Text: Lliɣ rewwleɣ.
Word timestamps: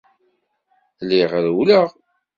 Lliɣ 1.03 1.31
rewwleɣ. 1.45 1.87